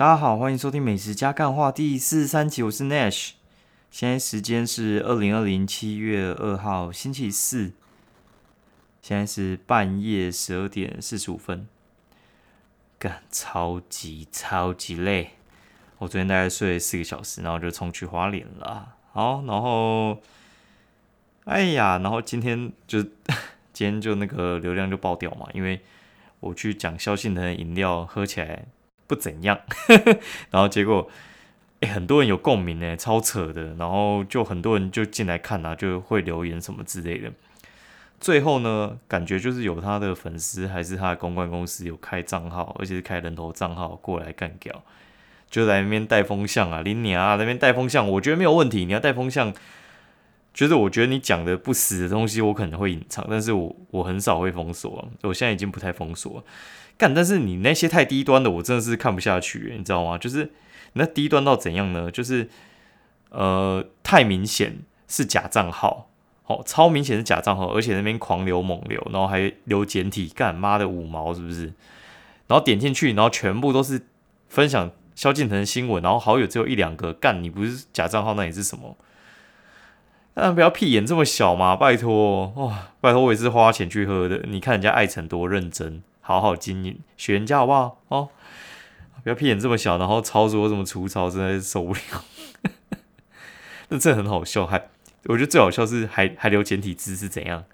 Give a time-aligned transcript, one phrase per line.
[0.00, 3.32] 大家好，欢迎收听《美食加干话》第四十三集，我是 Nash。
[3.90, 7.72] 现在时间是二零二零七月二号星期四，
[9.02, 11.68] 现在是半夜十二点四十五分，
[12.98, 15.32] 干超级超级累。
[15.98, 18.96] 我昨天大概睡四个小时，然后就冲去花莲了。
[19.12, 20.18] 好，然后，
[21.44, 23.02] 哎呀，然后今天就
[23.74, 25.82] 今天就那个流量就爆掉嘛，因为
[26.40, 28.64] 我去讲萧敬腾的饮料喝起来
[29.10, 29.58] 不怎样，
[30.52, 31.10] 然后结果
[31.80, 37.32] 哎很多人有共鸣呢，超扯的，然后就很多人就进来看啊，就会留言什么之类的。
[38.20, 44.84] 最后呢，感觉就是有他的粉丝还是他的公关公司有开账号，而且是开人头账号过来干掉。
[45.50, 48.84] 就在那边带风向啊，林你啊那边带风向，我觉得没有问题。
[48.84, 49.52] 你要带风向，
[50.52, 55.08] 就是我觉得你讲的不死的东西，我可能会隐藏，但是我我很少会封锁。
[55.22, 56.44] 我现在已经不太封锁，
[56.98, 57.14] 干。
[57.14, 60.18] 但是你那些太低端的，我真的是看不下去，你知道吗？
[60.18, 60.50] 就是
[60.94, 62.10] 那低端到怎样呢？
[62.10, 62.48] 就是
[63.30, 66.10] 呃，太明显是假账号，
[66.46, 71.72] 哦，超明显是假账号，而且那边狂流猛流，然后还留简体，干妈的五毛是不是？
[72.48, 74.02] 然后点进去，然后全部都是
[74.48, 74.90] 分享。
[75.16, 78.96] 萧敬腾新闻，然后好友只有一两个，干你不是假账号，那你是什么？
[80.40, 84.38] 那不要屁眼这么小嘛，拜托哇，拜托我也是花钱去喝的。
[84.48, 87.98] 你看人家爱晨多认真，好好经营，学人家好不好？
[88.08, 88.28] 哦，
[89.22, 92.00] 不要屁眼这么小，然后操作这么粗糙，真的是受不了。
[93.90, 94.88] 那这很好笑，还
[95.24, 97.64] 我觉得最好笑是还还留简体字是怎样？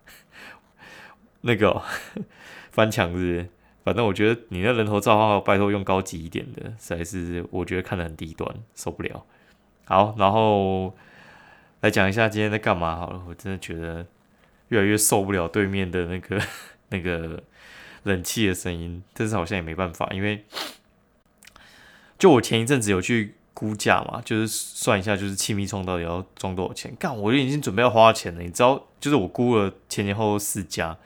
[1.42, 1.80] 那个
[2.72, 3.48] 翻墙是？
[3.84, 9.24] 反正我觉得你那人头账号，拜托用高级一点的，实在是我觉得看得很低端，受不了。
[9.84, 10.92] 好，然后
[11.80, 13.22] 来讲一下今天在干嘛好了。
[13.28, 14.06] 我真的觉得
[14.68, 16.40] 越来越受不了对面的那个
[16.90, 17.42] 那个
[18.04, 20.44] 冷气的声音，但是好像也没办法，因为
[22.18, 26.94] 就我前一阵子有去估价嘛，就是算一下，就是气密窗到底要装多少钱。
[26.98, 30.96] 干，我就已经准备要花钱了，你知道，就是我估了前前后后四家。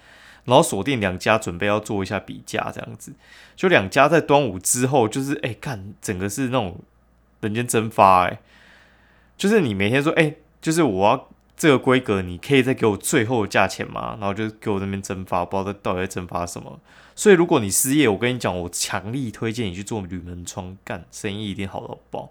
[0.46, 3.12] 然后锁定两家，准备要做一下比价，这样子，
[3.54, 6.80] 就两家在端午之后，就是哎，看整个是那种
[7.40, 8.40] 人间蒸发，哎，
[9.36, 14.16] 就是你每天说，哎，就是我要这个规格，你可以再给我最后的价钱吗？
[14.20, 16.80] 然后就给我那边蒸发，不知道到底在蒸发什么。
[17.14, 22.30] 所以如果你失业，我跟你讲，我强力推荐你去做铝门窗，干生意一定好到爆。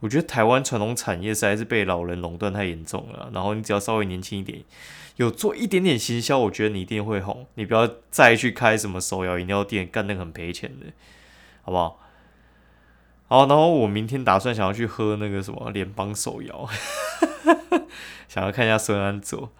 [0.00, 4.62] 我觉得台湾传统产业实在是被老人垄断太严重了，然后你只要稍微年轻一点。
[5.16, 7.46] 有做一点点行销，我觉得你一定会红。
[7.54, 10.86] 你不要再去开什么手摇饮料店，干那个很赔钱的，
[11.62, 12.00] 好不好？
[13.32, 16.68] 好，然后我明天打算想要去喝那个什么联邦手摇，
[18.28, 19.50] 想要看一下孙安佐。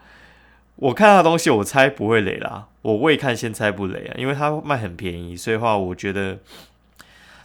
[0.77, 2.69] 我看他东西，我猜不会雷啦。
[2.82, 6.41] 我未看先猜不雷啊，因为他卖很便宜，所以话我觉得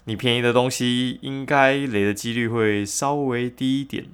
[0.04, 4.08] 你便宜的东西应该雷的几率会稍微低一点。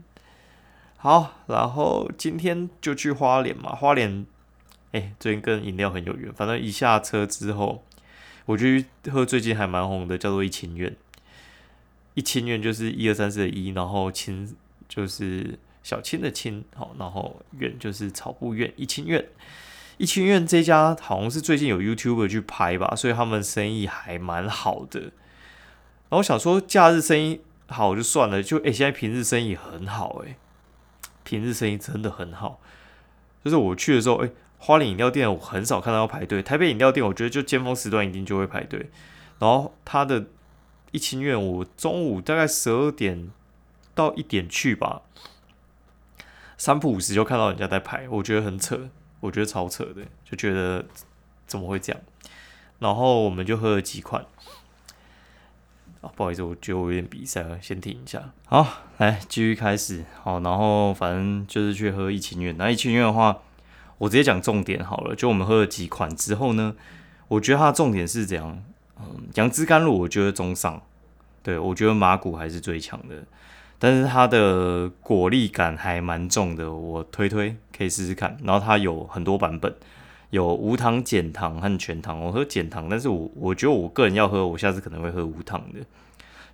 [0.98, 3.74] 好，然后今天就去花莲嘛。
[3.74, 4.28] 花莲，
[4.92, 6.32] 哎，最近跟饮料很有缘。
[6.32, 7.84] 反正一下车之后，
[8.46, 10.96] 我去喝最近还蛮红的，叫做一清苑。
[12.14, 14.56] 一清院就是一二三四的一，然后清
[14.88, 18.72] 就是小清的清，好，然后院就是草布院。
[18.76, 19.26] 一清院，
[19.98, 25.00] 一清院这家好像是最近有 YouTuber 去拍吧，所以他们生意还蛮好的。
[25.00, 30.38] 然后想说假日生意好就算了，就哎现在平日生意很好哎。
[31.24, 32.60] 平日生意真的很好，
[33.46, 36.44] 就是我去的时候，哎，花莲饮料店我很少看到要排队。
[36.44, 38.90] 台北饮料店我觉得就尖峰时段一定就会排队。
[39.40, 40.26] 然后他的
[40.94, 43.32] 一清苑，我中午大概十二点
[43.96, 45.02] 到一点去吧，
[46.56, 48.90] 三不五时就看到人家在排，我觉得很扯，
[49.20, 50.86] 我觉得超扯的，就觉得
[51.48, 52.00] 怎么会这样？
[52.78, 54.24] 然后我们就喝了几款。
[56.02, 58.32] 啊，不好意思，我觉得我有点比赛了，先停一下。
[58.46, 58.68] 好，
[58.98, 60.06] 来继续开始。
[60.22, 62.56] 好，然后反正就是去喝一清苑。
[62.58, 63.40] 那一清苑的话，
[63.98, 65.16] 我直接讲重点好了。
[65.16, 66.76] 就我们喝了几款之后呢，
[67.30, 68.64] 我觉得它的重点是怎样？
[69.00, 70.82] 嗯，杨枝甘露我觉得中上，
[71.42, 73.24] 对我觉得马古还是最强的，
[73.80, 78.38] 但是它的果粒感还蛮重的，我推推可以试试看。
[78.44, 79.74] 然后它有很多版本。
[80.30, 82.20] 有无糖、减糖和全糖。
[82.20, 85.80] 我喝减糖，但是我我觉得我个人要喝，我下次可能会喝无糖的。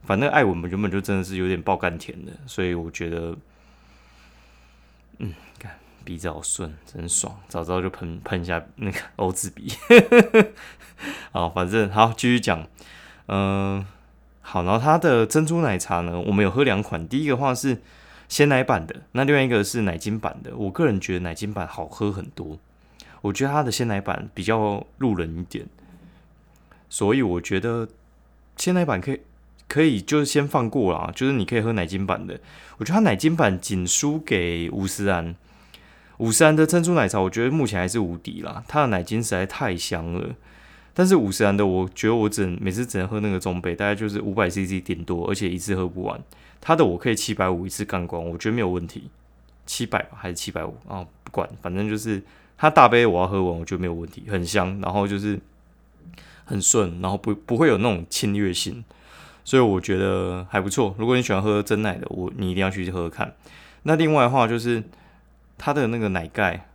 [0.04, 3.38] 反正艾文们原本就真的是有点爆甘甜的，所以我觉得，
[5.20, 5.72] 嗯，看
[6.10, 7.40] 鼻子好顺，真爽。
[7.48, 9.72] 早知道就喷喷一下那个 欧字鼻。
[11.32, 12.68] 好，反正好继续讲。
[13.28, 13.86] 嗯，
[14.42, 17.08] 好，然后它的珍珠奶茶呢，我们有喝两款。
[17.08, 17.80] 第一个话是
[18.28, 20.58] 鲜奶版的，那另外一个是奶精版的。
[20.58, 22.58] 我个人觉得奶精版好喝很多。
[23.22, 25.68] 我觉得它的鲜奶版比较路人一点，
[26.90, 27.88] 所以我觉得
[28.58, 29.22] 鲜奶版可以
[29.68, 32.40] 可以就是先放过啦，就是你可以喝奶精版的。
[32.80, 35.36] 我觉得它奶精版仅输给五十安，
[36.20, 38.64] 五十安的珍珠奶茶，我觉得目前还是无敌啦。
[38.68, 40.30] 它的奶精实在太香了。
[40.94, 46.22] 但是五十安的，我觉得我只能每次只能喝那个中杯，大概就是五百 CC 点多，而且一次喝不完。
[46.60, 49.10] 它的我可以七百五一次干光，我觉得没有问题。
[49.66, 51.06] 七百，还是七百五啊？
[51.24, 52.22] 不管，反正就是
[52.58, 55.40] 它大杯我要喝完，我觉得没有问题，很香，然后就是
[56.44, 58.84] 很顺，然后不不会有那种侵略性，
[59.46, 60.94] 所以我觉得还不错。
[60.98, 63.34] 如果你喜欢喝真奶的，我你一定要去喝喝看。
[63.84, 64.84] 那另外的话就是
[65.60, 66.66] 它的那个奶盖。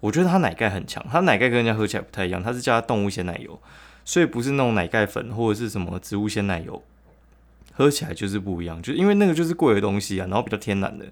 [0.00, 3.60] 我觉得它奶盖很强，它奶盖跟人家喝起来不太一样，它是加动物鲜奶油，
[4.04, 6.80] 所以不是那种奶盖粉或者是什么植物鲜奶油，
[7.72, 11.04] 喝起来就是不一样，就因为那个就是贵的东西啊，然后比较天然的，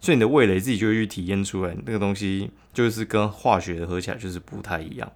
[0.00, 5.08] 所以你的味蕾自己就会去体验出来，那个东西就是跟化学的喝起来就是不太一样。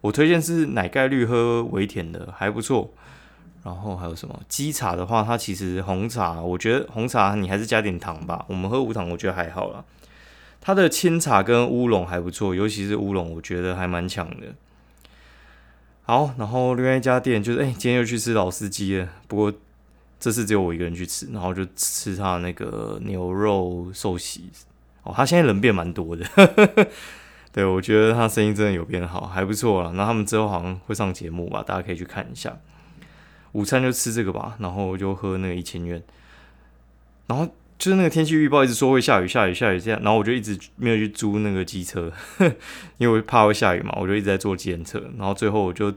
[0.00, 2.92] 我推荐是奶盖绿喝微甜的还不错，
[3.62, 9.84] 然后还有什么鸡茶的话，它其实红茶，我觉得红茶你还是加点糖吧，我们喝无糖我觉得还好啦。
[10.60, 14.54] 它的清茶跟乌龙还不错，尤其是乌龙，我觉得还蛮强的。
[16.02, 19.08] 好，然后另外一家店就是，哎，今天又去吃老司机了。
[19.26, 19.52] 不过
[20.20, 24.50] 这次只有我一个人去吃，然后就吃他那个牛肉寿喜。
[25.04, 26.26] 哦，他现在人变蛮多的。
[27.52, 29.92] 对，我觉得他生意真的有变好，还不错啊。
[29.94, 32.58] 那他们之后好像会上节目吧，大家可以去看一下。
[33.52, 36.02] 午餐就吃这个吧，然后就喝那个一千元，
[37.26, 37.48] 然后。
[37.78, 42.12] 就是那个天气预报一直说会下雨，下雨，下雨这样，然后我就一直没有去租那个机车，
[42.98, 45.94] 因为我怕会下雨嘛，我就一直在坐机车，然后最后我就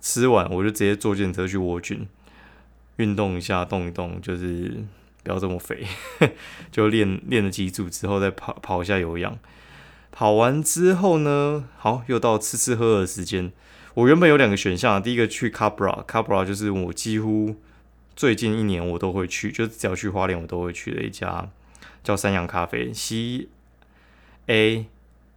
[0.00, 2.08] 吃完，我就直接坐机车去蜗郡
[2.96, 4.82] 运动一下，动一动，就是
[5.22, 5.84] 不要这么肥，
[6.72, 9.38] 就练练了几组之后再跑跑一下有氧。
[10.10, 13.52] 跑完之后呢，好，又到吃吃喝喝的时间。
[13.92, 17.56] 我原本有两个选项，第一个去 Cabra，Cabra 就是我几乎。
[18.16, 21.48] 最近一年我都会去，就只要去花莲我都会去的一家
[22.04, 23.48] 叫三洋咖啡，C
[24.46, 24.86] A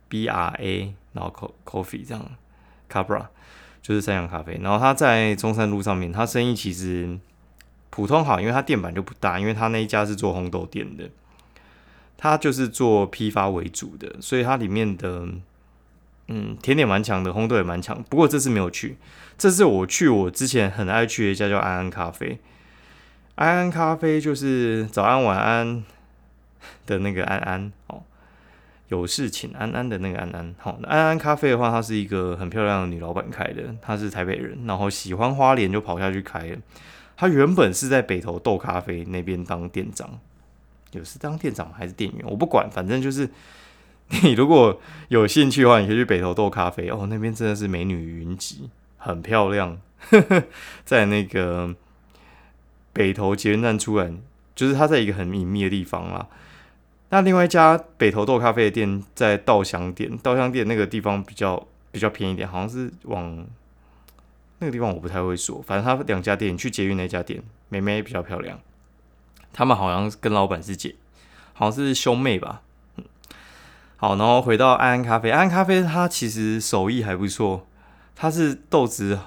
[0.10, 2.32] B R A，然后 C O Coffee 这样
[2.90, 3.28] ，Cabra
[3.82, 4.60] 就是三洋咖啡。
[4.62, 7.18] 然后他在中山路上面，他生意其实
[7.90, 11.10] 普通好，因为他店板就不大，因为他那一家是做红豆店的，
[12.18, 15.28] 他就是做批发为主的，所以它里面的
[16.28, 18.02] 嗯甜点蛮强的，红豆也蛮强。
[18.10, 18.98] 不过这次没有去，
[19.38, 22.40] 这次我去我之前很爱去的一家叫安安咖啡。
[23.36, 25.84] 安安咖啡就是早安晚安
[26.86, 28.04] 的那个安安哦，
[28.90, 30.54] 有事请安安的那个安安。
[30.60, 36.58] 好，安安咖啡的话，它是一个很漂亮的女老板开的，她是台北人，然后喜欢花莲就跑下去开了。
[37.18, 40.20] 她原本是在北投豆咖啡那边当店长，
[40.92, 43.28] 有是当店长还是店员，我不管，反正就是
[44.22, 49.80] 你如果有兴趣的话，你可以去北投豆咖啡哦，那边真的是美女云集，很漂亮，
[50.86, 51.74] 在那个。
[52.94, 54.14] 北投捷运站出来，
[54.56, 56.28] 就是它在一个很隐秘的地方啦。
[57.10, 63.46] 那另外一家北投豆咖啡的店在稻香店，稻香店那个地方比较比较偏一点，好像是往
[64.60, 65.62] 那个地方我不太会说。
[65.62, 68.60] 反正他两家店，去捷运那家店，妹妹比较漂亮。
[69.52, 70.96] 他们好像跟老板是姐，
[71.54, 72.62] 好像是兄妹吧。
[73.98, 77.68] 好，然后回到安安咖啡，安安咖啡它其实手艺还不错，
[78.16, 79.20] 它是豆子。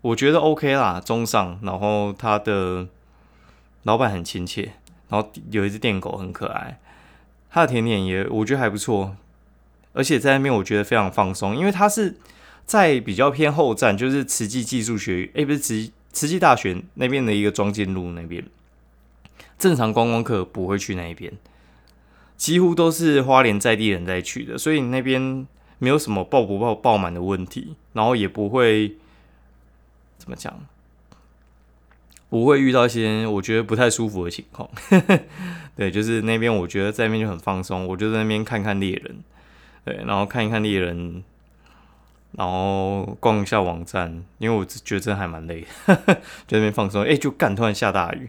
[0.00, 1.58] 我觉得 OK 啦，中上。
[1.62, 2.86] 然后他的
[3.82, 4.72] 老板很亲切，
[5.08, 6.78] 然后有一只电狗很可爱。
[7.50, 9.16] 他的甜点也我觉得还不错，
[9.92, 12.16] 而且在那边我觉得非常放松，因为他是
[12.64, 18.44] 在比较偏后站，就是慈济技术学院，哎，不是慈慈济大学那边的一个庄建路那边。
[19.58, 21.32] 正常观光客不会去那一边，
[22.36, 25.46] 几乎都是花莲在地人在去的，所以那边
[25.78, 28.96] 没有什么爆不爆爆满的问题，然后也不会。
[30.28, 30.66] 怎么讲？
[32.28, 34.68] 不会遇到一些我觉得不太舒服的情况。
[35.74, 39.24] 对，就是那边我觉得在那边就很放松，我就在那边看看猎人，
[39.86, 41.24] 对，然后看一看猎人，
[42.32, 45.66] 然后逛一下网站，因为我觉得真的还蛮累，
[46.46, 47.02] 就那边放松。
[47.02, 48.28] 哎，就干，突然下大雨，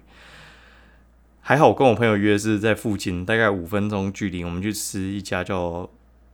[1.42, 5.90] 还好我跟我朋友约是在附近，大概五分钟距离，我们去吃一家叫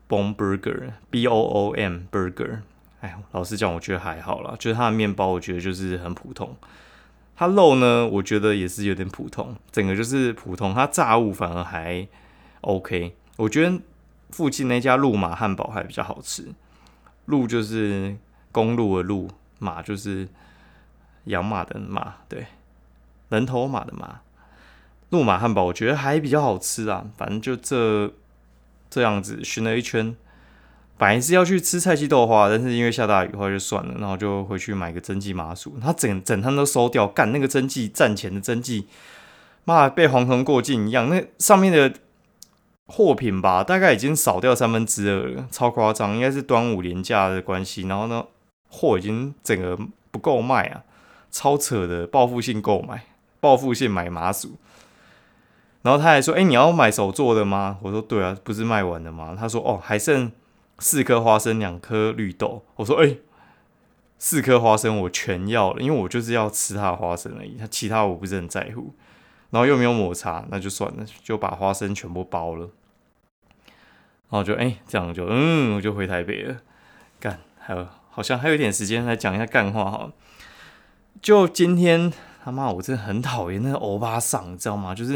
[0.07, 2.59] Boom Burger，B O O M Burger。
[3.01, 6.55] 哎，老实讲，我觉得还好啦，就是它的面包，我觉得就是很普通。
[7.35, 10.73] 它肉呢，我觉得也是有点普通，整个就是普通。
[10.73, 12.07] 它炸物反而还
[12.61, 13.77] OK，我觉得
[14.29, 16.47] 附近那家路马汉堡还比较好吃。
[17.25, 18.15] 路就是
[18.51, 20.27] 公路的路，马就是
[21.25, 22.47] 养马的马，对，
[23.29, 24.21] 人头马的马。
[25.09, 28.11] 路马汉堡我觉得还比较好吃啊，反正就这
[28.89, 30.15] 这样子，巡了一圈。
[30.97, 35.77] 本来是要去吃菜鸡豆花，但是因为下大雨，后来就算了，然后就回去买个蒸汽麻薯。
[35.81, 38.87] 他整整摊都收掉，干那个蒸汽站前的蒸汽，
[39.65, 41.09] 妈被黄铜过境一样。
[41.09, 41.93] 那上面的
[42.87, 46.15] 货品吧，大概已经少掉三分之二了，超夸张。
[46.15, 48.23] 应该是端午连假的关系，然后呢，
[48.69, 49.77] 货已经整个
[50.11, 50.83] 不够卖啊，
[51.29, 53.03] 超扯的报复性购买，
[53.41, 54.55] 报复性买麻薯。
[55.81, 60.31] 然后他还说：“哎，你要买手做的吗？”我说：“对啊，不是卖完了吗？”他说：“哦，还剩。”
[60.79, 62.63] 四颗花生，两颗绿豆。
[62.75, 63.17] 我说：“哎，
[64.17, 68.93] 四颗花生我全要了，因为我就是要吃它的花生而已，它其他我不是很在乎。
[69.51, 72.69] 然后又没有抹茶，那就算了，就把花生全部包了。
[74.29, 76.57] 然后就哎，这样就嗯，我就回台北了。
[77.19, 80.11] 干，还有好像还有一点时间来讲一下干话哈。
[81.21, 82.11] 就今天
[82.43, 84.93] 他妈，我真的很讨厌那个欧巴桑，你知道吗？
[84.93, 85.13] 就是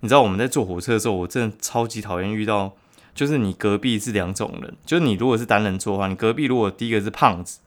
[0.00, 2.74] 你知道我们在坐火车的时候，我真的超级讨厌遇到。
[3.18, 7.58] 就是你隔壁是两种人，就是你如果是单人座的话，你隔壁如果第一个是胖子，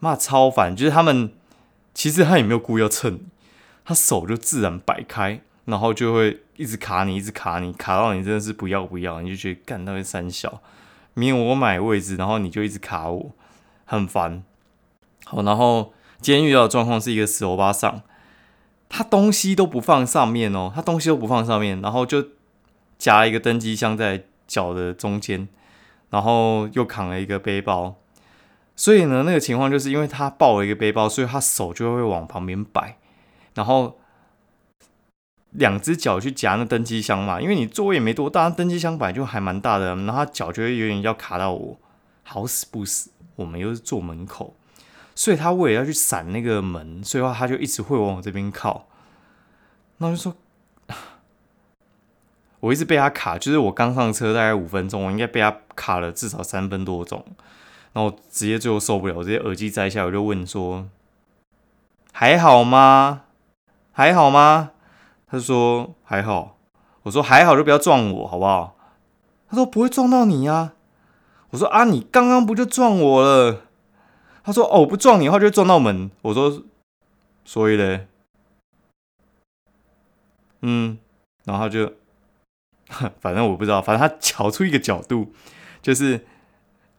[0.00, 0.74] 妈超烦。
[0.74, 1.32] 就是他们
[1.94, 3.20] 其实他也没有故意要蹭你，
[3.84, 10.60] 他手就自然摆开，然后就会一直卡你，一直卡你，卡到你真的是不要不要，你就觉得干到会三小。
[11.14, 13.30] 明明我买位置，然后你就一直卡我，
[13.84, 14.42] 很烦。
[15.24, 18.02] 好，然后今天遇到的状况是一个死欧巴上，
[18.88, 22.30] 他东西都不放上面哦，他东西都不放上面，然后就
[22.98, 24.24] 夹一个登机箱在。
[24.52, 25.48] 脚的中间，
[26.10, 27.94] 然后又扛了一个背包，
[28.76, 32.98] 所以呢，那个情况就是因为他抱了一个背包，所以他手就会往旁边摆，
[33.54, 33.98] 然后
[35.52, 41.78] 两只脚去夹那登机箱嘛，因为你座位也没多大，登机箱本来就还蛮大的，然后他脚就会有点要卡到我，
[42.22, 44.54] 好死不死，我们又是坐门口，
[45.14, 48.86] 所以他为了要去闪那个门，所以话他就一直会往我这边靠，
[49.96, 50.36] 那就说。
[52.62, 57.24] 我一直被他卡，就是我刚上车大概五分钟，我应该被他卡了至少三分多钟，
[57.92, 60.86] 然后直接最后受不了，我直接耳机摘下，我就问说
[62.14, 63.24] ：“还好吗？
[63.90, 64.70] 还好吗？”
[65.26, 66.56] 他说：“还好。”
[67.02, 68.76] 我说：“还好就不要撞我，好不好？”
[69.50, 70.74] 他说：“不会撞到你呀。”
[71.50, 73.62] 我说：“啊，你刚刚不就撞我了？”
[74.44, 76.62] 他说：“哦，我不撞你的话就撞到门。”我说
[77.44, 78.06] ：“所以嘞，
[80.60, 80.96] 嗯，
[81.44, 81.92] 然后就。”
[83.20, 85.32] 反正我不知道，反正他瞧出一个角度，
[85.80, 86.26] 就是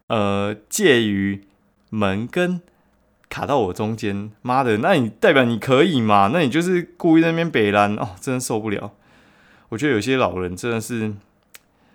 [0.07, 1.45] 呃介于
[1.89, 2.61] 门跟
[3.29, 6.29] 卡到我中间，妈的，那你代表你可以嘛？
[6.33, 8.93] 那你就是故意那边北拦哦，真的受不了。
[9.69, 11.13] 我觉得有些老人真的是，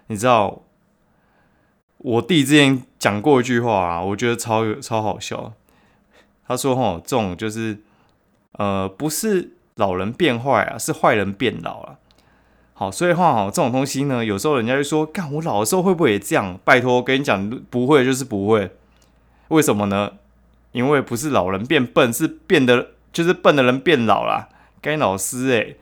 [0.08, 0.62] 你知道，
[1.98, 5.52] 我弟之前讲过一句话啊，我觉得超超好笑。
[6.46, 7.78] 他说：“哈，这种就是
[8.52, 11.98] 呃，不是老人变坏啊，是坏人变老了。”
[12.78, 16.56] 好，所以话好，这种东西呢，有时候人家就说，干我老的时候会不会也这样？
[16.64, 18.70] 拜托，跟你讲，不会就是不会。
[19.48, 20.12] 为什么呢？
[20.70, 24.48] 因为不是老人变笨，是变得就是笨的人变老了。
[24.80, 25.76] 该老师诶，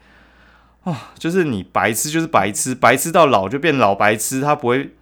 [0.84, 4.94] 啊，就是你白痴就是白痴，白痴到老就变老白痴，他不会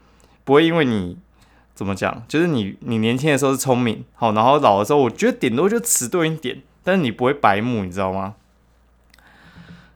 [0.43, 1.17] 不会因为你
[1.77, 8.35] 怎么讲，就是你你年轻的时候是聪明，好，然后老的时候，我觉得顶多就迟钝一点，但是你不会白目，你知道吗？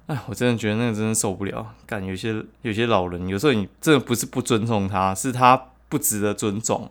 [0.09, 1.75] 哎，我真的觉得那个真的受不了。
[1.87, 6.91] 感有些有些老人，有时候你真的不是不尊重他，是他不值得尊重。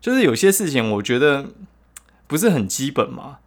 [0.00, 1.46] 就是有些事情，我觉得
[2.26, 3.38] 不是很基本嘛。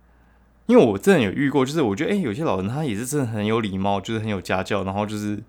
[0.67, 5.41] 因为我真的有遇过，就是我觉得，哎，有些老人他也是真的很有礼貌，就是很有家教，然后就是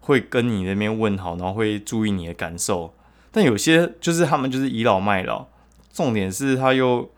[0.00, 2.94] 会跟你那边问好，然后会注意你的感受。
[3.32, 5.48] 但有些就是他们就是倚老卖老，
[5.92, 7.10] 重点是他又。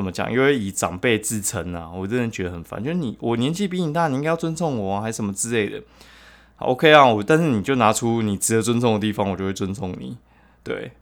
[0.00, 0.32] 怎么讲？
[0.32, 2.82] 因为以长辈自称啊，我真的觉得很烦。
[2.82, 5.82] 就是你，我年纪比你大，你应该要尊重我啊，还是什么之类的。
[6.58, 10.18] OK 啊，我但是你就拿出你值得尊重的地方，我就会尊重你。
[10.62, 10.92] 对，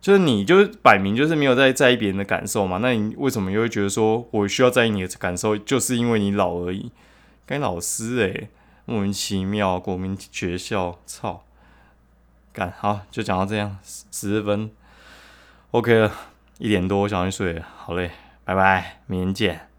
[0.00, 2.78] 就是你就是摆明就是没有在在意别人的感受嘛。
[2.78, 6.90] 那你为什么又会觉得说我需要在意你的感受，就是因为你老而已？
[7.44, 8.48] 该老师诶，
[8.86, 11.44] 莫名其妙，国民学校，操！
[12.54, 14.70] 干好，就讲到这样，十分
[15.72, 16.12] OK 了，
[16.58, 18.10] 一点多，我想去睡了，好嘞。
[18.44, 19.71] 拜拜，明天见。